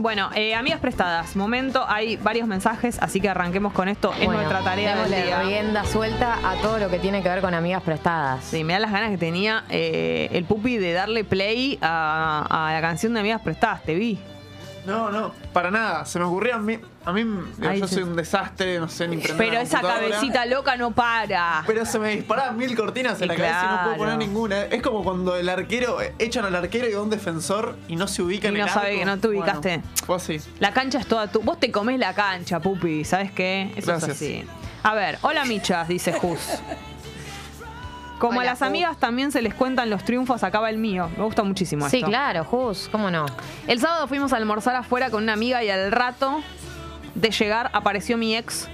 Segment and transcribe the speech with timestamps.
[0.00, 4.12] Bueno, eh, amigas prestadas, momento, hay varios mensajes, así que arranquemos con esto.
[4.12, 5.42] Es Bueno, nuestra tarea del día.
[5.42, 8.44] rienda suelta a todo lo que tiene que ver con amigas prestadas.
[8.44, 12.72] Sí, me da las ganas que tenía eh, el pupi de darle play a, a
[12.72, 14.20] la canción de amigas prestadas, te vi.
[14.86, 16.04] No, no, para nada.
[16.06, 16.78] Se me ocurría a mí.
[17.04, 17.94] A mí digo, Ay, yo sí.
[17.96, 20.08] soy un desastre, no sé ni prender Pero esa computadora.
[20.14, 21.62] cabecita loca no para.
[21.66, 23.98] Pero se me disparaban mil cortinas en Y la cabeza y no puedo claro.
[23.98, 24.62] poner ninguna.
[24.64, 28.22] Es como cuando el arquero, echan al arquero y a un defensor y no se
[28.22, 28.98] ubica Y en no el sabe arco.
[28.98, 29.82] que no te Bueno, ubicaste.
[30.06, 30.40] fue así.
[30.60, 31.40] La cancha es toda tu.
[31.40, 33.72] Vos te comés la cancha, pupi, ¿sabes qué?
[33.76, 34.10] Eso Gracias.
[34.10, 34.44] es así.
[34.82, 36.38] A ver, hola michas, dice Jus.
[38.18, 41.08] Como Hola, a las amigas también se les cuentan los triunfos, acaba el mío.
[41.16, 42.08] Me gusta muchísimo Sí, esto.
[42.08, 43.26] claro, Jus, ¿cómo no?
[43.66, 46.42] El sábado fuimos a almorzar afuera con una amiga y al rato
[47.14, 48.68] de llegar apareció mi ex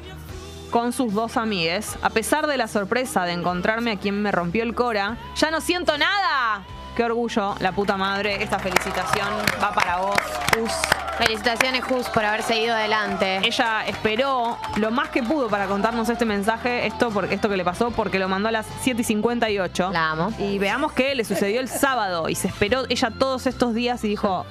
[0.70, 1.96] con sus dos amigues.
[2.02, 5.60] A pesar de la sorpresa de encontrarme a quien me rompió el cora, ya no
[5.60, 6.64] siento nada.
[6.96, 8.42] Qué orgullo, la puta madre.
[8.42, 9.28] Esta felicitación
[9.62, 10.16] va para vos,
[10.56, 10.70] Jus.
[11.18, 13.38] Felicitaciones, Jus, por haber seguido adelante.
[13.44, 17.64] Ella esperó lo más que pudo para contarnos este mensaje, esto, por- esto que le
[17.64, 19.90] pasó, porque lo mandó a las 7 y 58.
[19.92, 20.32] La amo.
[20.38, 24.08] Y veamos que le sucedió el sábado y se esperó ella todos estos días y
[24.08, 24.44] dijo,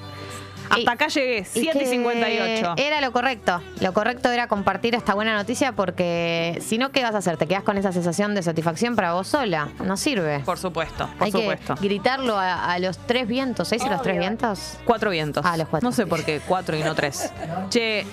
[0.69, 2.73] hasta acá llegué, Y 7 y que 58.
[2.77, 3.61] Era lo correcto.
[3.79, 7.37] Lo correcto era compartir esta buena noticia porque si no, ¿qué vas a hacer?
[7.37, 9.69] Te quedas con esa sensación de satisfacción para vos sola.
[9.83, 10.39] No sirve.
[10.41, 11.75] Por supuesto, por Hay supuesto.
[11.75, 13.67] que gritarlo a, a los tres vientos.
[13.67, 14.77] ¿Seis y los tres vientos?
[14.85, 15.45] Cuatro vientos.
[15.45, 15.87] Ah, los cuatro.
[15.87, 17.31] No sé por qué cuatro y no tres.
[17.69, 18.05] Che,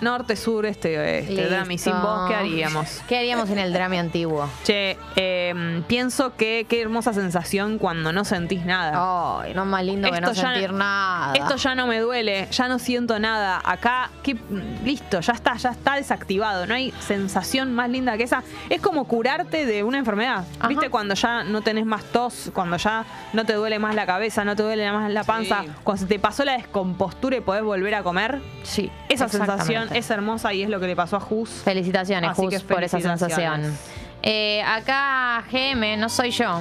[0.00, 1.48] norte, sur, este oeste.
[1.48, 3.00] Drami, sin vos, ¿qué haríamos?
[3.08, 4.48] ¿Qué haríamos en el drama antiguo?
[4.64, 9.40] Che, eh, pienso que qué hermosa sensación cuando no sentís nada.
[9.42, 11.32] Ay, no más lindo que no ya- sentir nada.
[11.34, 13.60] Esto ya no me duele, ya no siento nada.
[13.64, 14.36] Acá, ¿qué?
[14.84, 16.66] listo, ya está, ya está desactivado.
[16.66, 18.42] No hay sensación más linda que esa.
[18.70, 20.44] Es como curarte de una enfermedad.
[20.58, 20.68] Ajá.
[20.68, 20.90] ¿Viste?
[20.90, 24.56] Cuando ya no tenés más tos, cuando ya no te duele más la cabeza, no
[24.56, 25.70] te duele más la panza, Sí.
[25.82, 28.40] cuando se te pasó la descompostura y podés volver a comer.
[28.62, 28.90] Sí.
[29.08, 31.48] Esa sensación es hermosa y es lo que le pasó a Jus.
[31.64, 33.76] Felicitaciones, Así que Jus, por esa sensación.
[34.22, 36.60] Eh, acá GM, no soy yo.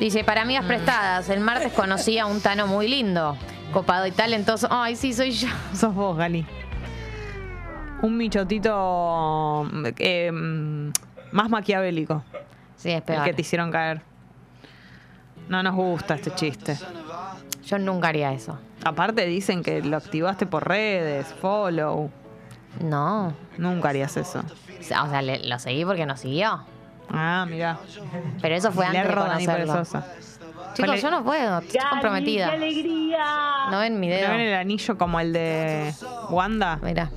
[0.00, 0.44] Dice, para Mm.
[0.44, 3.36] amigas prestadas, el martes conocí a un Tano muy lindo,
[3.72, 4.66] copado y talentoso.
[4.70, 5.48] Ay, sí, soy yo.
[5.74, 6.46] Sos vos, Gali.
[8.00, 9.68] Un michotito
[9.98, 10.30] eh,
[11.30, 12.24] más maquiavélico.
[12.76, 13.24] Sí, es El peor.
[13.24, 14.00] que te hicieron caer.
[15.48, 16.76] No nos gusta este chiste.
[17.66, 18.58] Yo nunca haría eso.
[18.84, 22.10] Aparte dicen que lo activaste por redes, follow.
[22.80, 23.34] No.
[23.58, 24.40] Nunca harías eso.
[24.40, 26.64] O sea, le- lo seguí porque nos siguió.
[27.10, 27.78] Ah, mira.
[28.40, 29.82] Pero eso fue antes de Lerdo, Dani conocerlo.
[30.74, 31.02] Chicos, Vale.
[31.02, 32.46] yo no puedo, estoy comprometida.
[33.70, 34.30] No ven mi ¿No dedo.
[34.30, 35.92] ven el anillo como el de
[36.30, 36.78] Wanda?
[36.82, 37.10] Mira.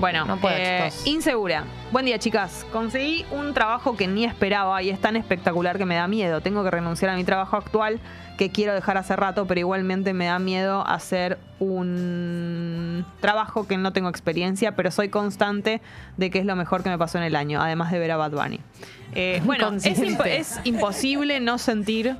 [0.00, 1.64] Bueno, No puedo, eh, insegura.
[1.92, 2.64] Buen día, chicas.
[2.72, 6.40] Conseguí un trabajo que ni esperaba y es tan espectacular que me da miedo.
[6.40, 8.00] Tengo que renunciar a mi trabajo actual
[8.38, 13.92] que quiero dejar hace rato, pero igualmente me da miedo hacer un trabajo que no
[13.92, 15.82] tengo experiencia, pero soy constante
[16.16, 18.16] de que es lo mejor que me pasó en el año, además de ver a
[18.16, 18.60] Bad Bunny.
[19.14, 19.70] Eh, bueno,
[20.24, 22.16] es imposible no sentir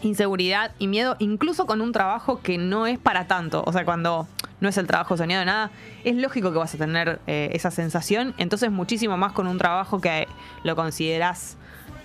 [0.00, 3.62] inseguridad y miedo, incluso con un trabajo que no es para tanto.
[3.66, 4.26] O sea, cuando
[4.62, 5.70] no es el trabajo soñado nada,
[6.04, 8.32] es lógico que vas a tener eh, esa sensación.
[8.38, 10.28] Entonces, muchísimo más con un trabajo que
[10.62, 11.56] lo consideras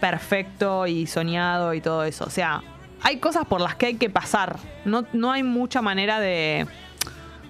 [0.02, 2.26] perfecto y soñado y todo eso.
[2.26, 2.64] O sea,
[3.04, 4.58] hay cosas por las que hay que pasar.
[4.86, 6.66] No, no hay mucha manera de,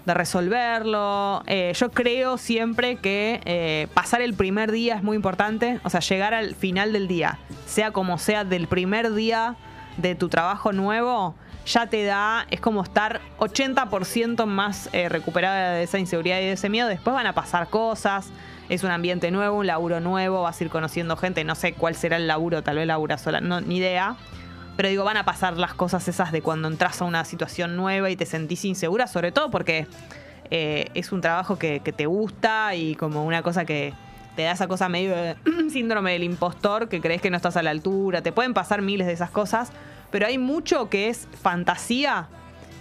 [0.05, 1.41] de resolverlo.
[1.47, 5.79] Eh, yo creo siempre que eh, pasar el primer día es muy importante.
[5.83, 9.55] O sea, llegar al final del día, sea como sea, del primer día
[9.95, 11.35] de tu trabajo nuevo,
[11.67, 16.53] ya te da, es como estar 80% más eh, recuperada de esa inseguridad y de
[16.53, 16.87] ese miedo.
[16.87, 18.29] Después van a pasar cosas.
[18.69, 21.43] Es un ambiente nuevo, un laburo nuevo, vas a ir conociendo gente.
[21.43, 24.15] No sé cuál será el laburo, tal vez labura sola, no, ni idea.
[24.75, 28.09] Pero digo, van a pasar las cosas esas de cuando entras a una situación nueva
[28.09, 29.87] y te sentís insegura, sobre todo porque
[30.51, 33.93] eh, es un trabajo que, que te gusta y como una cosa que
[34.35, 35.35] te da esa cosa medio de
[35.71, 39.07] síndrome del impostor, que crees que no estás a la altura, te pueden pasar miles
[39.07, 39.71] de esas cosas,
[40.11, 42.27] pero hay mucho que es fantasía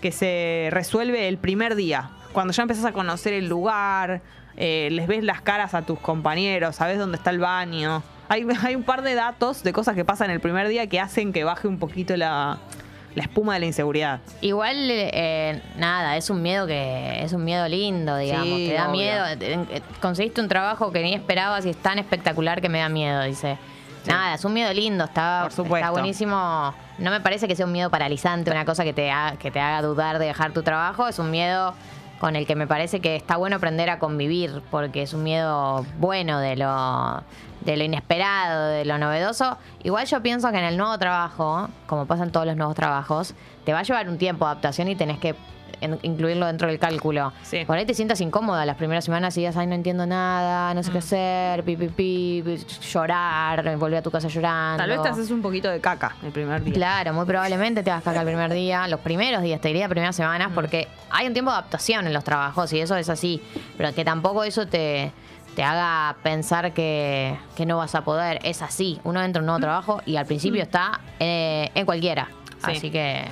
[0.00, 4.20] que se resuelve el primer día, cuando ya empezás a conocer el lugar,
[4.56, 8.02] eh, les ves las caras a tus compañeros, sabes dónde está el baño.
[8.28, 11.32] Hay, hay un par de datos de cosas que pasan el primer día que hacen
[11.32, 12.58] que baje un poquito la,
[13.14, 14.20] la espuma de la inseguridad.
[14.42, 18.46] Igual, eh, nada, es un miedo que es un miedo lindo, digamos.
[18.58, 19.00] Sí, te da obvio.
[19.00, 19.24] miedo.
[19.40, 23.22] eh, Conseguiste un trabajo que ni esperabas y es tan espectacular que me da miedo,
[23.22, 23.56] dice.
[24.12, 25.42] Nada, es un miedo lindo, está,
[25.90, 26.74] buenísimo.
[26.98, 29.60] No me parece que sea un miedo paralizante, una cosa que te, ha- que te
[29.60, 31.06] haga dudar de dejar tu trabajo.
[31.08, 31.74] Es un miedo
[32.20, 35.84] con el que me parece que está bueno aprender a convivir, porque es un miedo
[35.98, 37.22] bueno de lo,
[37.60, 39.58] de lo inesperado, de lo novedoso.
[39.82, 43.34] Igual yo pienso que en el nuevo trabajo, como pasa en todos los nuevos trabajos,
[43.66, 45.34] te va a llevar un tiempo de adaptación y tenés que
[45.80, 47.32] en- incluirlo dentro del cálculo.
[47.42, 47.64] Sí.
[47.64, 50.82] Por ahí te sientas incómoda las primeras semanas y digas, ay, no entiendo nada, no
[50.82, 50.92] sé Mm.
[50.92, 54.78] qué hacer, pi, pi, pi, pi", llorar, volver a tu casa llorando.
[54.78, 56.74] Tal vez te haces un poquito de caca el primer día.
[56.74, 60.16] Claro, muy probablemente te hagas caca el primer día, los primeros días, te diría primeras
[60.16, 60.22] Mm.
[60.22, 63.42] semanas, porque hay un tiempo de adaptación en los trabajos y eso es así,
[63.76, 65.12] pero que tampoco eso te,
[65.54, 68.38] te haga pensar que, que no vas a poder.
[68.42, 72.24] Es así, uno entra en un nuevo trabajo y al principio está eh, en cualquiera.
[72.24, 72.64] Mm.
[72.70, 72.76] Sí.
[72.76, 73.24] Así que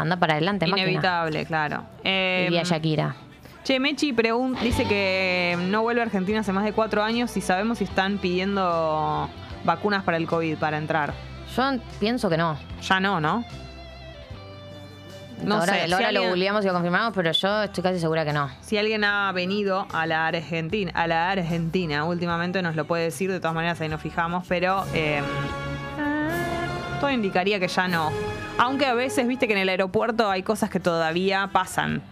[0.00, 0.88] anda para adelante, máquina.
[0.88, 1.84] Inevitable, claro.
[2.04, 3.16] Eh, Diría Shakira.
[3.62, 4.12] Che, Mechi
[4.62, 8.18] dice que no vuelve a Argentina hace más de cuatro años y sabemos si están
[8.18, 9.28] pidiendo
[9.64, 11.12] vacunas para el COVID para entrar.
[11.54, 11.62] Yo
[11.98, 12.56] pienso que no.
[12.82, 13.44] Ya no, ¿no?
[15.44, 17.98] No ahora sé, si ahora lo alguien- googleamos y lo confirmamos, pero yo estoy casi
[17.98, 18.50] segura que no.
[18.60, 23.30] Si alguien ha venido a la Argentina, a la Argentina últimamente nos lo puede decir,
[23.30, 25.22] de todas maneras ahí nos fijamos, pero eh,
[27.00, 28.10] todo indicaría que ya no.
[28.60, 32.02] Aunque a veces, viste que en el aeropuerto hay cosas que todavía pasan.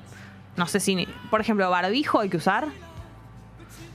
[0.56, 2.67] No sé si, por ejemplo, barbijo hay que usar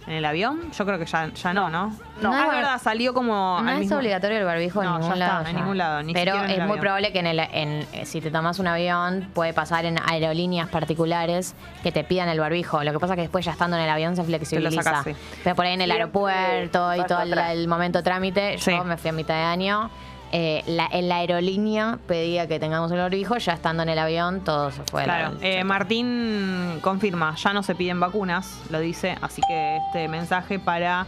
[0.08, 0.72] en el avión.
[0.78, 1.96] Yo creo que ya, ya no, ¿no?
[2.22, 2.34] No.
[2.34, 3.60] Ah, es verdad, salió como.
[3.62, 5.46] No al es mismo- obligatorio el barbijo No, en ya ningún está, lado.
[5.48, 5.60] en ya.
[5.60, 6.80] ningún lado, ni Pero siquiera en el es muy avión.
[6.82, 10.70] probable que en el, en, eh, si te tomas un avión, puede pasar en aerolíneas
[10.70, 12.84] particulares que te pidan el barbijo.
[12.84, 15.04] Lo que pasa es que después ya estando en el avión se flexibiliza.
[15.04, 15.16] sí.
[15.44, 18.72] Pero por ahí en el aeropuerto y todo el, momento trámite, Sí.
[18.72, 19.90] yo me fui a mitad de año.
[20.36, 24.44] Eh, la- en la aerolínea pedía que tengamos el barbijo, ya estando en el avión,
[24.44, 25.04] todo se fue.
[25.04, 30.58] Claro, eh, Martín confirma, ya no se piden vacunas, lo dice, así que este mensaje
[30.58, 31.06] para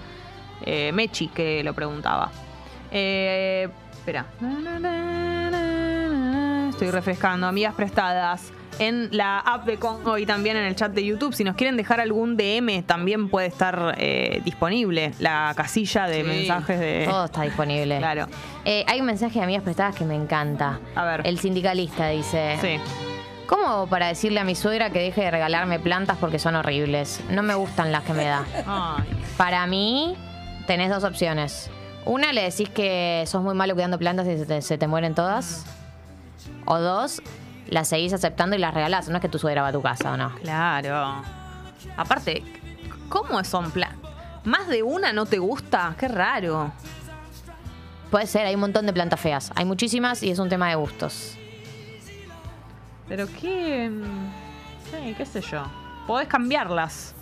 [0.66, 2.30] eh, Mechi, que lo preguntaba.
[2.92, 4.25] Eh, espera.
[6.69, 8.51] Estoy refrescando, amigas prestadas.
[8.80, 11.33] En la app de Congo y también en el chat de YouTube.
[11.33, 16.24] Si nos quieren dejar algún DM, también puede estar eh, disponible la casilla de Sí.
[16.24, 17.06] mensajes de.
[17.10, 17.98] Todo está disponible.
[18.00, 18.27] Claro.
[18.66, 20.80] Eh, hay un mensaje de amigas prestadas que me encanta.
[20.95, 21.22] A ver.
[21.25, 22.77] El sindicalista dice: Sí.
[23.48, 27.21] ¿Cómo hago para decirle a mi suegra que deje de regalarme plantas porque son horribles?
[27.30, 28.44] No me gustan las que me da.
[28.66, 29.04] Ay,
[29.38, 30.16] Para mí,
[30.66, 31.69] tenés dos opciones.
[32.06, 35.13] Una, le decís que sos muy malo cuidando plantas y se te, se te mueren
[35.16, 35.63] todas.
[36.66, 37.21] O dos,
[37.67, 39.09] las seguís aceptando y las regalás.
[39.09, 40.33] No es que tu suegra va a tu casa o no.
[40.35, 41.21] Claro.
[41.97, 42.44] Aparte,
[43.09, 43.95] ¿cómo son plan?
[44.44, 45.95] ¿Más de una no te gusta?
[45.97, 46.71] Qué raro.
[48.12, 49.51] Puede ser, hay un montón de plantas feas.
[49.56, 51.38] Hay muchísimas y es un tema de gustos.
[53.07, 53.89] Pero qué.
[53.89, 54.31] mm,
[54.91, 55.63] Sí, qué sé yo.
[56.06, 57.15] Podés cambiarlas.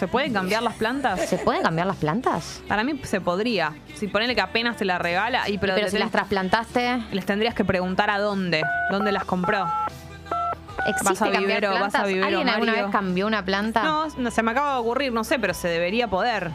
[0.00, 1.28] ¿Se pueden cambiar las plantas?
[1.28, 2.62] ¿Se pueden cambiar las plantas?
[2.66, 3.74] Para mí se podría.
[3.96, 7.66] Si ponele que apenas te la regala y pero, si las trasplantaste, les tendrías que
[7.66, 9.66] preguntar a dónde, dónde las compró.
[10.86, 13.82] ¿existe Vas a cambiar vivero, vas a vivero, ¿Alguien alguna vez cambió una planta?
[13.82, 16.50] No, no, se me acaba de ocurrir, no sé, pero se debería poder,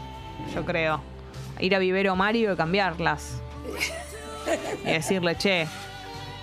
[0.56, 1.00] yo creo.
[1.60, 3.44] Ir a Vivero Mario y cambiarlas.
[4.84, 5.68] Y decirle, che.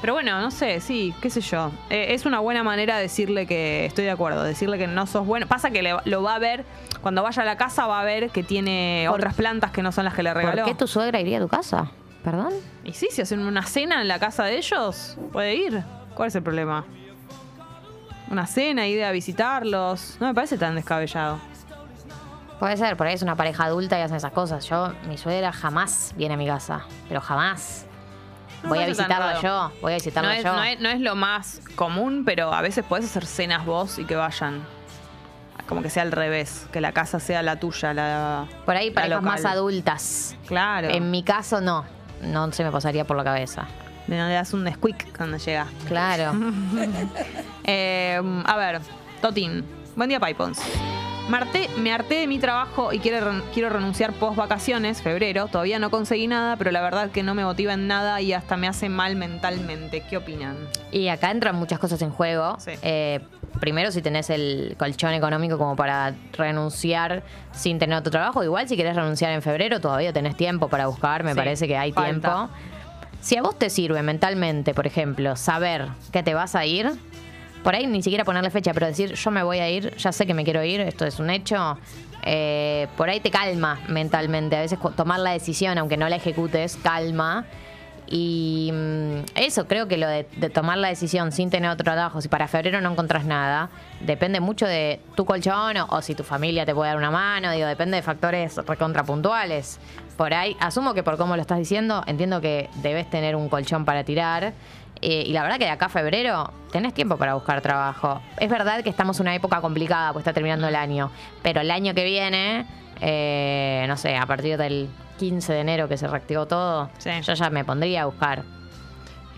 [0.03, 1.71] Pero bueno, no sé, sí, qué sé yo.
[1.89, 5.25] Eh, es una buena manera de decirle que estoy de acuerdo, decirle que no sos
[5.27, 5.47] bueno.
[5.47, 6.65] Pasa que le- lo va a ver,
[7.01, 9.93] cuando vaya a la casa va a ver que tiene ¿Por- otras plantas que no
[9.93, 10.65] son las que le regaló.
[10.65, 11.91] ¿Por qué tu suegra iría a tu casa?
[12.25, 12.53] ¿Perdón?
[12.85, 15.83] Y sí, si hacen una cena en la casa de ellos, puede ir.
[16.15, 16.85] ¿Cuál es el problema?
[18.31, 20.17] Una cena, ir a visitarlos.
[20.21, 21.39] No me parece tan descabellado.
[22.59, 24.69] Puede ser, por ahí es una pareja adulta y hacen esas cosas.
[24.69, 27.87] Yo, mi suegra jamás viene a mi casa, pero jamás.
[28.63, 29.43] No voy a raro.
[29.43, 30.53] yo, voy a No visitarla es, yo.
[30.55, 34.05] no es- no es lo más común, pero a veces puedes hacer cenas vos y
[34.05, 34.63] que vayan.
[35.69, 38.47] Como que sea al revés, que la casa sea la tuya, la.
[38.67, 40.37] por ahí parejas más adultas.
[40.47, 40.89] Claro.
[40.91, 41.85] En mi caso, no.
[42.21, 43.67] No se me pasaría por la cabeza.
[44.09, 45.67] Le le das un squeak cuando llega.
[45.89, 46.33] Claro.
[47.65, 48.81] Eh, a ver,
[49.21, 49.65] Totín.
[49.95, 50.61] Buen día, Pipons.
[51.29, 55.47] Marte, me harté de mi trabajo y quiero, quiero renunciar post vacaciones, febrero.
[55.47, 58.57] Todavía no conseguí nada, pero la verdad que no me motiva en nada y hasta
[58.57, 60.03] me hace mal mentalmente.
[60.09, 60.57] ¿Qué opinan?
[60.91, 62.57] Y acá entran muchas cosas en juego.
[62.59, 62.73] Sí.
[62.83, 63.21] Eh,
[63.61, 68.43] primero, si tenés el colchón económico como para renunciar sin tener otro trabajo.
[68.43, 71.23] Igual, si querés renunciar en febrero, todavía tenés tiempo para buscar.
[71.23, 72.11] Me Sí, parece que hay falta.
[72.11, 72.51] tiempo.
[73.21, 76.91] Si a vos te sirve mentalmente, por ejemplo, saber que te vas a ir,
[77.63, 80.27] por ahí ni siquiera ponerle fecha, pero decir yo me voy a ir, ya sé
[80.27, 81.79] que me quiero ir, esto es un hecho.
[82.25, 84.57] eh, por ahí te calma mentalmente.
[84.57, 87.45] A veces tomar la decisión, aunque no la ejecutes, calma.
[88.07, 92.21] Y mm, eso, creo que lo de, de tomar la decisión sin tener otro trabajo,
[92.21, 96.23] si para febrero no encontrás nada, depende mucho de tu colchón o, o si tu
[96.23, 99.79] familia te puede dar una mano, digo, depende de factores recontrapuntuales.
[100.17, 103.85] Por ahí, asumo que por cómo lo estás diciendo, entiendo que debes tener un colchón
[103.87, 104.53] para tirar.
[105.03, 108.23] Eh, y la verdad que de acá a febrero tenés tiempo para buscar trabajo.
[108.39, 111.11] Es verdad que estamos en una época complicada, pues está terminando el año.
[111.43, 112.65] Pero el año que viene,
[113.01, 117.11] eh, no sé, a partir del 15 de enero que se reactivó todo, Sí.
[117.23, 118.43] yo ya me pondría a buscar.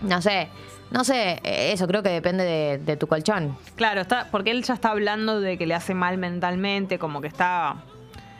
[0.01, 0.47] No sé,
[0.91, 3.57] No sé, eh, eso creo que depende de, de tu colchón.
[3.75, 7.27] Claro, está, porque él ya está hablando de que le hace mal mentalmente, como que
[7.27, 7.77] está.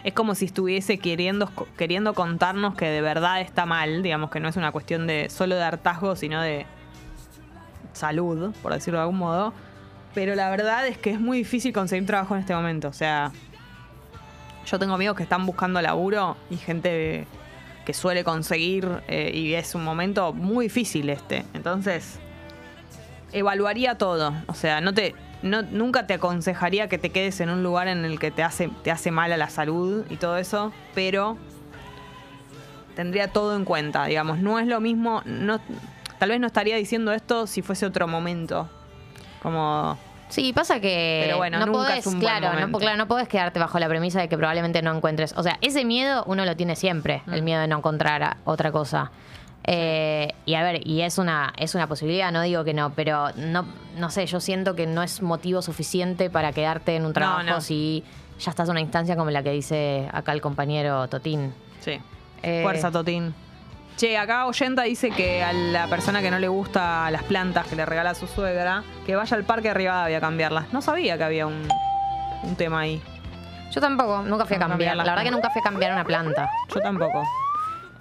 [0.03, 4.47] Es como si estuviese queriendo, queriendo contarnos que de verdad está mal, digamos que no
[4.47, 6.67] es una cuestión de solo de hartazgo, sino de
[7.93, 9.53] salud, por decirlo de algún modo.
[10.13, 12.87] Pero la verdad es que es muy difícil conseguir trabajo en este momento.
[12.87, 13.31] O sea,
[14.65, 17.27] yo tengo amigos que están buscando laburo y gente
[17.85, 21.45] que suele conseguir eh, y es un momento muy difícil este.
[21.53, 22.19] Entonces,
[23.31, 24.33] evaluaría todo.
[24.47, 25.13] O sea, no te,
[25.43, 28.69] no, nunca te aconsejaría que te quedes en un lugar en el que te hace,
[28.83, 31.37] te hace mal a la salud y todo eso, pero
[32.95, 34.39] tendría todo en cuenta, digamos.
[34.39, 35.59] No es lo mismo, no,
[36.25, 38.67] tal vez no estaría diciendo esto si fuese otro momento.
[39.43, 39.95] Como
[40.29, 42.79] Sí, pasa que Pero bueno, no nunca podés, es un buen claro, no, momento.
[42.79, 45.35] claro, no podés quedarte bajo la premisa de que probablemente no encuentres.
[45.37, 47.45] O sea, ese miedo uno lo tiene siempre, el Mm.
[47.45, 49.11] miedo de no encontrar a- otra cosa.
[49.65, 53.27] Eh, y a ver, y es una, es una posibilidad, no digo que no, pero
[53.35, 53.67] no,
[53.99, 57.61] no sé, yo siento que no es motivo suficiente para quedarte en un trabajo no.
[57.61, 58.03] si
[58.39, 61.53] ya estás en una instancia como la que dice acá el compañero Totín.
[61.81, 61.99] Sí.
[62.41, 63.35] Eh, Fuerza, Totín.
[63.97, 67.77] Che, acá Oyenta dice que a la persona que no le gusta las plantas que
[67.77, 70.73] le regala a su suegra, que vaya al parque de Rivadavia a cambiarlas.
[70.73, 71.65] No sabía que había un,
[72.43, 73.01] un tema ahí.
[73.71, 74.97] Yo tampoco, nunca fui a cambiar.
[74.97, 76.49] La verdad que nunca fui a cambiar una planta.
[76.73, 77.23] Yo tampoco.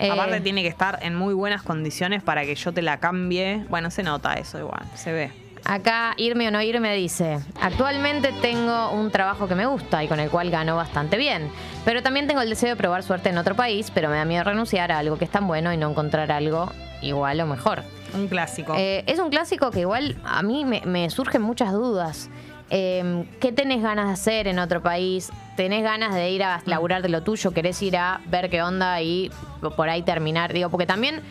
[0.00, 3.64] Eh, Aparte tiene que estar en muy buenas condiciones para que yo te la cambie.
[3.68, 5.43] Bueno, se nota eso igual, se ve.
[5.64, 10.20] Acá, irme o no irme, dice, actualmente tengo un trabajo que me gusta y con
[10.20, 11.50] el cual gano bastante bien,
[11.86, 14.44] pero también tengo el deseo de probar suerte en otro país, pero me da miedo
[14.44, 17.82] renunciar a algo que es tan bueno y no encontrar algo igual o mejor.
[18.14, 18.74] Un clásico.
[18.76, 22.28] Eh, es un clásico que igual a mí me, me surgen muchas dudas.
[22.70, 25.30] Eh, ¿Qué tenés ganas de hacer en otro país?
[25.56, 27.52] ¿Tenés ganas de ir a laburar de lo tuyo?
[27.52, 29.30] ¿Querés ir a ver qué onda y
[29.76, 30.52] por ahí terminar?
[30.52, 31.22] Digo, porque también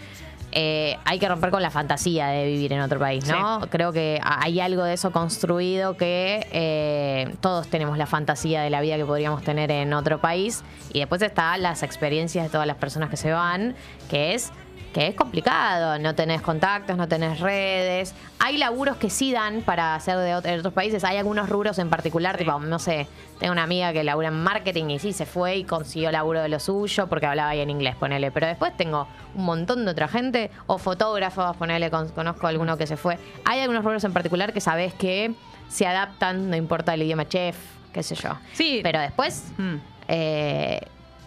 [0.56, 3.62] eh, hay que romper con la fantasía de vivir en otro país, ¿no?
[3.72, 8.80] Creo que hay algo de eso construido que eh, todos tenemos la fantasía de la
[8.82, 10.64] vida que podríamos tener en otro país.
[10.94, 13.76] Y después está las experiencias de todas las personas que se van,
[14.10, 14.52] que es
[14.94, 18.14] que es complicado, no tenés contactos, no tenés redes.
[18.40, 21.04] Hay laburos que sí dan para hacer de, ot- de otros países.
[21.04, 23.08] Hay algunos rubros en particular, tipo, no sé,
[23.40, 26.50] tengo una amiga que labura en marketing y sí, se fue y consiguió laburo de
[26.50, 28.32] lo suyo porque hablaba ahí en inglés, ponele.
[28.32, 32.86] Pero después tengo un montón de otra gente, o fotógrafos, ponele, con- conozco alguno que
[32.88, 33.18] se fue.
[33.46, 35.34] Hay algunos rubros en particular que sabés que
[35.70, 37.58] se adaptan, no importa el idioma chef,
[37.92, 38.30] qué sé yo.
[38.54, 38.80] Sí.
[38.84, 39.76] Pero después Mm.
[40.08, 40.82] eh,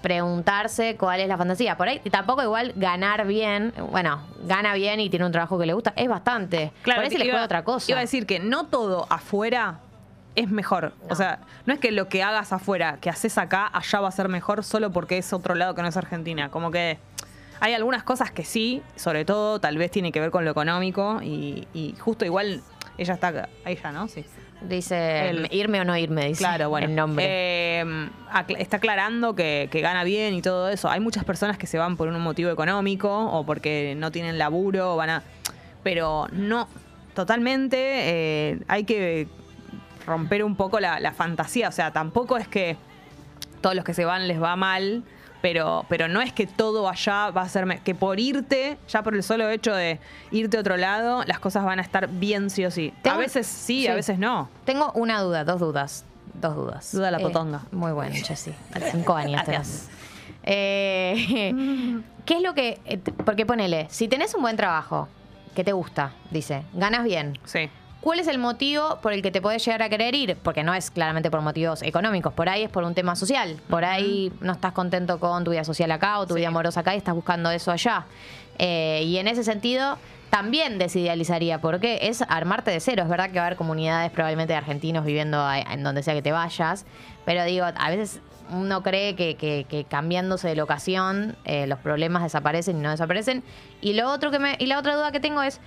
[0.07, 1.77] preguntarse cuál es la fantasía.
[1.77, 5.73] Por ahí tampoco igual ganar bien, bueno, gana bien y tiene un trabajo que le
[5.73, 6.71] gusta, es bastante.
[6.85, 7.91] Por ahí se le juega otra cosa.
[7.91, 9.81] Iba a decir que no todo afuera
[10.37, 10.93] es mejor.
[11.11, 14.13] O sea, no es que lo que hagas afuera, que haces acá, allá va a
[14.13, 16.51] ser mejor solo porque es otro lado que no es Argentina.
[16.51, 16.99] Como que
[17.59, 21.21] hay algunas cosas que sí, sobre todo tal vez tiene que ver con lo económico
[21.21, 22.63] y, y justo igual
[22.97, 24.07] ella está, ella, ¿no?
[24.07, 24.25] Sí.
[24.63, 26.87] Dice El- irme o no irme, dice Claro, bueno.
[26.89, 27.25] el nombre.
[27.29, 27.85] Eh,
[28.33, 30.89] acla- está aclarando que, que gana bien y todo eso.
[30.89, 34.95] Hay muchas personas que se van por un motivo económico o porque no tienen laburo,
[34.95, 35.23] o van a.
[35.83, 36.69] Pero no,
[37.15, 39.29] totalmente eh, hay que
[40.07, 41.69] romper un poco la, la fantasía.
[41.69, 42.77] O sea, tampoco es que
[43.61, 45.05] todos los que se van les va mal.
[45.49, 47.81] Pero, pero no es que todo allá va a ser...
[47.85, 50.01] Que por irte, ya por el solo hecho de
[50.33, 52.93] irte a otro lado, las cosas van a estar bien sí o sí.
[53.09, 54.49] A veces sí, a veces no.
[54.65, 56.05] Tengo una duda, dos dudas.
[56.35, 56.93] Dos dudas.
[56.93, 57.61] Eh, Duda la potonga.
[57.71, 58.53] Muy bueno, Jessy.
[58.91, 59.89] Cinco años tenés.
[60.43, 61.55] Eh,
[62.25, 62.81] ¿Qué es lo que...?
[62.85, 65.07] eh, Porque ponele, si tenés un buen trabajo,
[65.55, 67.71] que te gusta, dice, ganas bien, Sí.
[68.07, 70.37] ¿Cuál es el motivo por el que te puedes llegar a querer ir?
[70.41, 73.57] Porque no es claramente por motivos económicos, por ahí es por un tema social.
[73.69, 76.95] Por ahí no estás contento con tu vida social acá o tu vida amorosa acá
[76.95, 78.07] y estás buscando eso allá.
[78.59, 79.99] Eh, y en ese sentido
[80.31, 83.03] también desidealizaría, porque es armarte de cero.
[83.03, 86.23] Es verdad que va a haber comunidades probablemente de argentinos viviendo en donde sea que
[86.23, 86.87] te vayas,
[87.25, 88.21] pero digo, a veces
[88.53, 93.43] uno cree que, que- que cambiándose de locación eh, los problemas desaparecen y no desaparecen.
[93.81, 95.61] Y lo otro que me, y la otra duda que tengo es,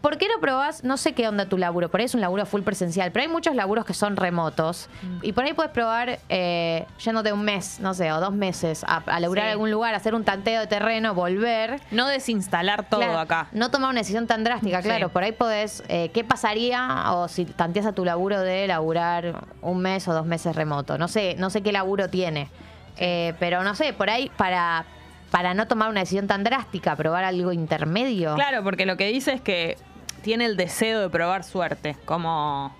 [0.00, 0.84] ¿Por qué no probás?
[0.84, 3.28] No sé qué onda tu laburo, por ahí es un laburo full presencial, pero hay
[3.28, 4.88] muchos laburos que son remotos
[5.22, 8.98] y por ahí puedes probar eh, yéndote un mes, no sé, o dos meses a,
[9.06, 9.50] a laburar Sí.
[9.52, 11.80] algún lugar, hacer un tanteo de terreno, volver.
[11.90, 13.48] No desinstalar todo Claro, acá.
[13.52, 14.88] No tomar una decisión tan drástica, Sí.
[14.88, 15.08] claro.
[15.08, 15.82] Por ahí podés.
[15.88, 20.26] eh, ¿Qué pasaría o si tanteas a tu laburo de laburar un mes o dos
[20.26, 20.98] meses remoto?
[20.98, 22.48] No sé, no sé qué laburo tiene.
[22.98, 24.84] Eh, pero no sé, por ahí para,
[25.36, 28.34] para no tomar una decisión tan drástica, probar algo intermedio.
[28.36, 29.76] Claro, porque lo que dice es que
[30.22, 31.94] tiene el deseo de probar suerte.
[32.06, 32.74] Como,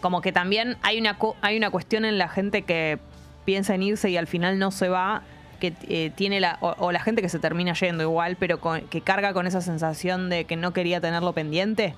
[0.00, 2.98] como que también hay una, hay una cuestión en la gente que
[3.44, 5.22] piensa en irse y al final no se va.
[5.60, 6.58] Que eh, tiene la.
[6.60, 9.60] O, o la gente que se termina yendo igual, pero con- que carga con esa
[9.60, 11.94] sensación de que no quería tenerlo pendiente.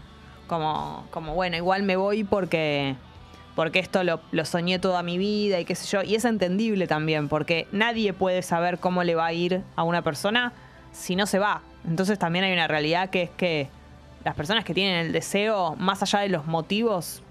[0.48, 2.94] Como, como bueno, igual me voy porque,
[3.54, 6.02] porque esto lo, lo soñé toda mi vida y qué sé yo.
[6.02, 10.02] Y es entendible también, porque nadie puede saber cómo le va a ir a una
[10.02, 10.52] persona
[10.92, 11.62] si no se va.
[11.86, 13.68] Entonces también hay una realidad que es que
[14.24, 17.22] las personas que tienen el deseo, más allá de los motivos,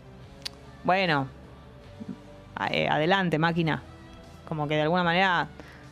[0.84, 1.28] bueno,
[2.70, 3.82] eh, adelante, máquina.
[4.48, 5.48] Como que de alguna manera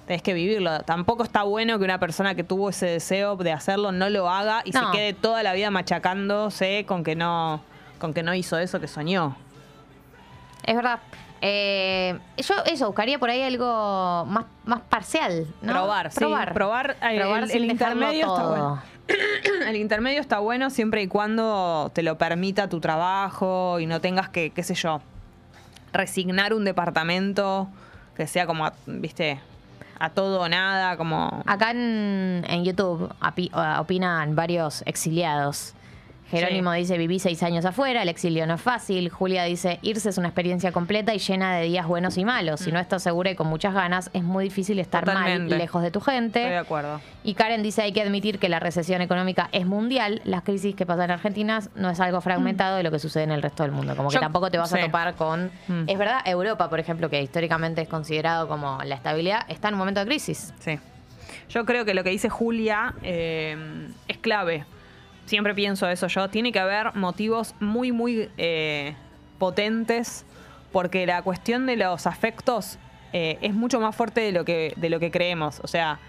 [0.06, 0.82] tenés que vivirlo.
[0.82, 4.62] Tampoco está bueno que una persona que tuvo ese deseo de hacerlo no lo haga
[4.66, 4.92] y No.
[4.92, 7.62] se quede toda la vida machacándose con que no,
[8.00, 9.36] con que no hizo eso que soñó.
[10.64, 11.00] Es verdad.
[11.44, 15.48] Eh, yo eso, buscaría por ahí algo más, más parcial.
[15.62, 15.74] ¿no?
[15.74, 16.54] Probar, sí, probar.
[16.54, 17.20] probar, eh,
[17.52, 18.82] el- intermedio está bueno.
[19.68, 24.30] El intermedio está bueno siempre y cuando te lo permita tu trabajo y no tengas
[24.30, 25.02] que, qué sé yo,
[25.92, 27.68] resignar un departamento
[28.16, 29.40] que sea como, a- viste,
[30.00, 31.44] a todo o nada, como...
[31.46, 33.12] Acá en, en YouTube
[33.80, 35.74] opinan varios exiliados.
[36.32, 36.80] Jerónimo Sí.
[36.80, 39.10] dice, viví seis años afuera, el exilio no es fácil.
[39.10, 42.62] Julia dice, irse es una experiencia completa y llena de días buenos y malos.
[42.62, 45.58] Si no estás segura y con muchas ganas, es muy difícil estar mal, Totalmente.
[45.58, 46.40] lejos de tu gente.
[46.40, 47.02] Estoy de acuerdo.
[47.24, 50.22] Y Karen dice, hay que admitir que la recesión económica es mundial.
[50.24, 53.32] Las crisis que pasan en Argentina no es algo fragmentado de lo que sucede en
[53.32, 53.96] el resto del mundo.
[53.96, 55.52] Como que tampoco te vas a topar con...
[55.68, 55.84] Mm.
[55.88, 59.80] Es verdad, Europa, por ejemplo, que históricamente es considerado como la estabilidad, está en un
[59.80, 60.54] momento de crisis.
[60.60, 60.80] Sí.
[61.50, 64.66] Yo creo que lo que dice Julia eh, es clave.
[65.26, 66.30] Siempre pienso eso yo.
[66.30, 68.96] Tiene que haber motivos muy, muy eh,
[69.40, 70.26] potentes
[70.72, 72.78] porque la cuestión de los afectos
[73.14, 75.60] eh, es mucho más fuerte de lo que, de lo que creemos.
[75.64, 76.00] O sea,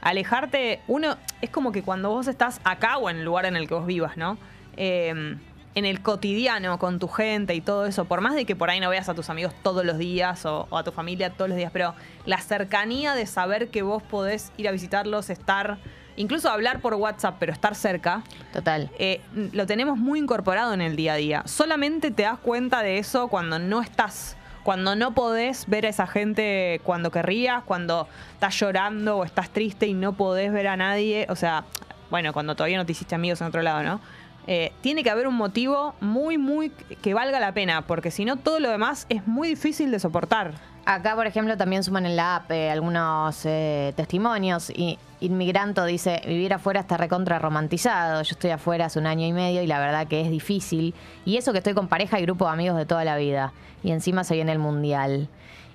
[0.00, 3.66] alejarte, uno, es como que cuando vos estás acá o en el lugar en el
[3.68, 4.38] que vos vivas, ¿no?
[4.76, 5.36] Eh,
[5.74, 8.80] en el cotidiano con tu gente y todo eso, por más de que por ahí
[8.80, 11.56] no veas a tus amigos todos los días o, o a tu familia todos los
[11.56, 11.94] días, pero
[12.26, 15.78] la cercanía de saber que vos podés ir a visitarlos, estar,
[16.20, 18.22] incluso hablar por WhatsApp, pero estar cerca,
[18.52, 18.90] Total.
[18.98, 19.20] eh,
[19.52, 21.42] lo tenemos muy incorporado en el día a día.
[21.46, 26.06] Solamente te das cuenta de eso cuando no estás, cuando no podés ver a esa
[26.06, 31.26] gente cuando querrías, cuando estás llorando o estás triste y no podés ver a nadie.
[31.30, 31.64] O sea,
[32.10, 34.00] bueno, cuando todavía no te hiciste amigos en otro lado, ¿no?
[34.46, 36.70] Eh, tiene que haber un motivo muy, muy
[37.02, 40.52] que valga la pena, porque si no, todo lo demás es muy difícil de soportar.
[40.90, 44.70] Acá, por ejemplo, también suman en la app eh, algunos eh, testimonios.
[44.70, 48.20] Y Inmigranto dice, vivir afuera está recontra romantizado.
[48.22, 50.92] Yo estoy afuera hace un año y medio y la verdad que es difícil.
[51.24, 53.52] Y eso que estoy con pareja y grupo de amigos de toda la vida.
[53.84, 55.28] Y encima se viene el mundial.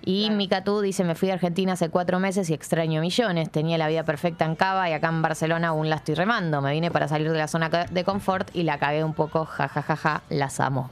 [0.03, 3.49] Y Mikatú dice, me fui de Argentina hace cuatro meses y extraño millones.
[3.49, 6.61] Tenía la vida perfecta en Cava y acá en Barcelona aún la estoy remando.
[6.61, 9.45] Me vine para salir de la zona de confort y la cagué un poco.
[9.45, 10.23] Ja, ja, ja, ja.
[10.27, 10.89] Las amo.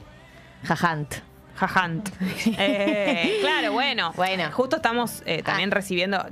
[0.62, 1.33] Jajant.
[1.56, 2.08] Jajant.
[2.58, 4.12] Eh, claro, bueno.
[4.16, 4.50] Bueno.
[4.52, 5.74] Justo estamos eh, también Ah.
[5.74, 6.24] recibiendo.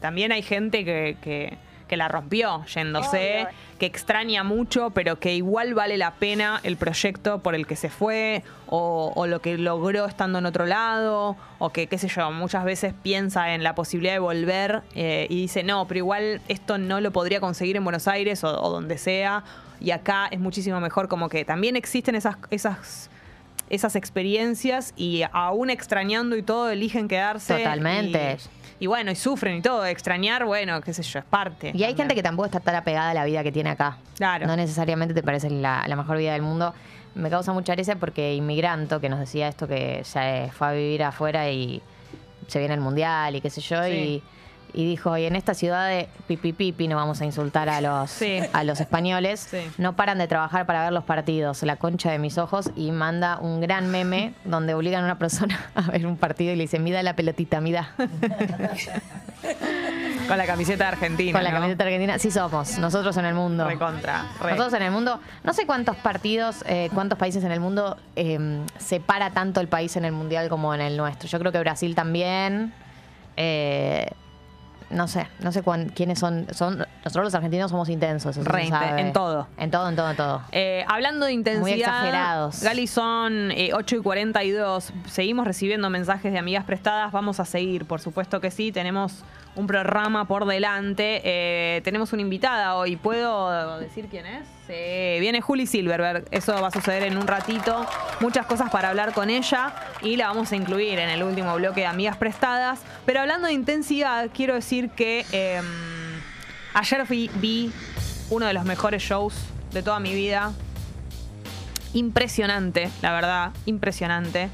[0.00, 1.56] También hay gente que, que-
[1.88, 3.48] que la rompió yéndose,
[3.80, 7.90] que extraña mucho, pero que igual vale la pena el proyecto por el que se
[7.90, 12.30] fue, o, o lo que logró estando en otro lado, o que, qué sé yo,
[12.30, 16.78] muchas veces piensa en la posibilidad de volver eh, y dice, no, pero igual esto
[16.78, 19.42] no lo podría conseguir en Buenos Aires o, o donde sea,
[19.80, 22.36] y acá es muchísimo mejor, como que también existen esas.
[22.52, 23.09] esas
[23.70, 27.56] esas experiencias y aún extrañando y todo eligen quedarse.
[27.56, 28.36] Totalmente.
[28.80, 29.86] Y, y bueno, y sufren y todo.
[29.86, 31.72] Extrañar, bueno, qué sé yo, es parte.
[31.74, 33.96] Y hay gente que tampoco está tan apegada a la vida que tiene acá.
[34.16, 34.46] Claro.
[34.46, 36.74] No necesariamente te parece la, la mejor vida del mundo.
[37.14, 41.02] Me causa mucha risa porque Inmigranto, que nos decía esto que se fue a vivir
[41.02, 41.82] afuera y
[42.46, 43.90] se viene el mundial y qué sé yo, Sí.
[43.92, 44.22] y,
[44.74, 48.10] y dijo, y en esta ciudad de pipi pipi, no vamos a insultar a los,
[48.10, 48.38] Sí.
[48.52, 49.58] a los españoles, Sí.
[49.78, 53.38] no paran de trabajar para ver los partidos, la concha de mis ojos, y manda
[53.38, 56.78] un gran meme donde obligan a una persona a ver un partido y le dice,
[56.78, 57.90] mida la pelotita, mida.
[60.28, 61.32] Con la camiseta Argentina.
[61.32, 61.56] Con la ¿no?
[61.56, 63.66] camiseta argentina, sí somos, nosotros en el mundo.
[63.66, 64.26] Recontra.
[64.40, 64.50] re.
[64.52, 68.38] Nosotros en el mundo, no sé cuántos partidos, eh, cuántos países en el mundo eh,
[68.78, 71.28] separa tanto el país en el mundial como en el nuestro.
[71.28, 72.72] Yo creo que Brasil también.
[73.36, 74.10] eh,
[74.90, 76.78] no sé, no sé cuán- quiénes son, son.
[77.04, 78.36] Nosotros los argentinos somos intensos.
[78.36, 79.00] eso se Re inte- sabe.
[79.00, 79.46] en todo.
[79.56, 80.42] En todo, en todo, en todo.
[80.52, 82.62] Eh, hablando de intensidad, exagerados.
[82.62, 84.92] Gali, son eh, 8 y 42.
[85.06, 87.12] Seguimos recibiendo mensajes de amigas prestadas.
[87.12, 88.72] Vamos a seguir, por supuesto que sí.
[88.72, 89.22] Tenemos
[89.56, 91.20] un programa por delante.
[91.24, 92.96] Eh, tenemos una invitada hoy.
[92.96, 94.46] ¿Puedo decir quién es?
[94.66, 96.24] Sí, viene Juli Silverberg.
[96.30, 97.86] Eso va a suceder en un ratito.
[98.20, 101.80] Muchas cosas para hablar con ella y la vamos a incluir en el último bloque
[101.80, 102.80] de amigas prestadas.
[103.06, 105.60] Pero hablando de intensidad, quiero decir que eh,
[106.74, 107.72] ayer vi
[108.30, 109.34] uno de los mejores shows
[109.72, 110.52] de toda mi vida
[111.92, 114.48] impresionante, la verdad, impresionante.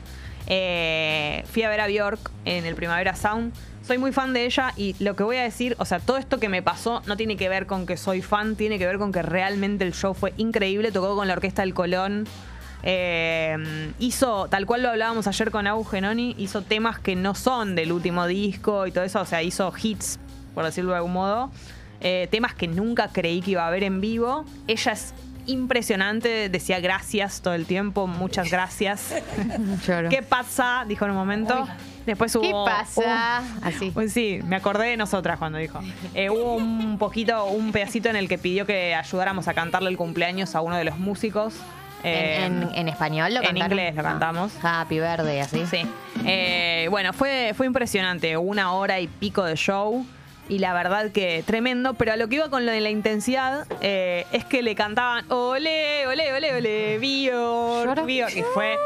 [0.46, 3.52] Eh, fui a ver a Bjork en el Primavera Sound.
[3.86, 6.40] Soy muy fan de ella y lo que voy a decir, o sea, todo esto
[6.40, 9.12] que me pasó no tiene que ver con que soy fan, tiene que ver con
[9.12, 10.90] que realmente el show fue increíble.
[10.90, 12.26] Tocó con la Orquesta del Colón.
[12.82, 17.76] Eh, hizo, tal cual lo hablábamos ayer con Abu Genoni, hizo temas que no son
[17.76, 20.18] del último disco y todo eso, o sea, hizo hits,
[20.52, 21.52] por decirlo de algún modo,
[22.00, 24.44] eh, temas que nunca creí que iba a ver en vivo.
[24.66, 25.14] Ella es
[25.46, 29.14] impresionante, decía gracias todo el tiempo, muchas gracias.
[29.86, 30.08] Lloro.
[30.08, 30.84] ¿Qué pasa?
[30.86, 31.66] Dijo en un momento.
[32.06, 32.64] Después hubo.
[32.64, 33.42] ¿Qué pasa?
[33.62, 33.92] Así.
[34.08, 35.80] Sí, me acordé de nosotras cuando dijo.
[36.14, 39.96] Eh, hubo un poquito, un pedacito en el que pidió que ayudáramos a cantarle el
[39.96, 41.54] cumpleaños a uno de los músicos.
[42.04, 43.72] Eh, ¿En, en- en español lo en cantaron?
[43.72, 44.04] inglés lo Ah.
[44.04, 44.52] cantamos.
[44.62, 45.64] Happy Verde, así.
[45.68, 45.78] Sí.
[46.24, 48.36] Eh, bueno, fue, fue impresionante.
[48.36, 50.06] Una hora y pico de show.
[50.48, 51.94] Y la verdad que tremendo.
[51.94, 55.30] Pero a lo que iba con lo de la intensidad eh, es que le cantaban
[55.30, 58.06] Ole, ole, ole, ole, Lloro.
[58.06, 58.36] Bjork.
[58.36, 58.76] Y fue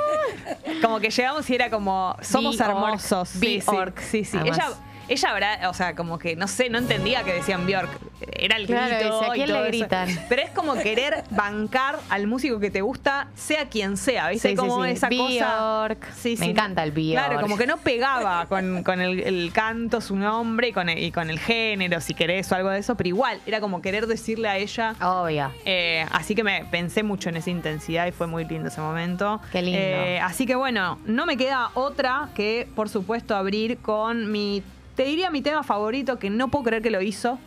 [0.83, 3.29] como que llegamos y era como Somos hermosos.
[3.29, 3.77] Sí, sí,
[4.11, 4.39] sí, sí.
[4.45, 4.69] Ella,
[5.11, 7.91] ella habrá, o sea, como que no sé, no entendía que decían Bjork.
[8.33, 9.19] Era el Claro, grito.
[9.19, 9.79] dice, ¿a y quién todo le eso.
[9.79, 10.09] gritan?
[10.29, 14.49] Pero es como querer bancar al músico que te gusta, sea quien sea, ¿viste?
[14.51, 14.91] Sí, sí, como sí.
[14.91, 15.89] esa cosa.
[15.89, 16.07] Bjork.
[16.39, 17.13] Me encanta el Bjork.
[17.27, 20.99] Claro, como que no pegaba con, con el, el canto, su nombre y con el,
[21.03, 24.07] y con el género, si querés, o algo de eso, pero igual, era como querer
[24.07, 24.95] decirle a ella.
[25.01, 25.51] Obvio.
[25.65, 29.41] Eh, así que me pensé mucho en esa intensidad y fue muy lindo ese momento.
[29.51, 29.79] Qué lindo.
[29.81, 34.63] Eh, así que bueno, no me queda otra que, por supuesto, abrir con mi,
[35.01, 37.39] te diría mi tema favorito, que no puedo creer que lo hizo.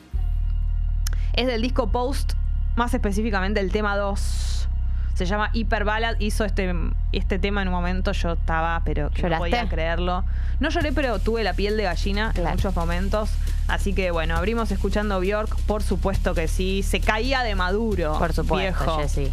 [1.34, 2.34] Es del disco Post,
[2.76, 4.68] más específicamente el tema 2.
[5.14, 6.16] Se llama Hyper Ballad.
[6.18, 6.74] Hizo este,
[7.12, 8.12] este tema en un momento.
[8.12, 10.24] Yo estaba, pero que no podía creerlo.
[10.60, 13.30] No lloré, pero tuve la piel de gallina en muchos momentos.
[13.68, 15.56] Así que bueno, abrimos escuchando Bjork.
[15.68, 16.82] Por supuesto que sí.
[16.82, 18.18] Se caía de maduro.
[18.18, 18.98] Por supuesto, viejo.
[18.98, 19.32] Jessy.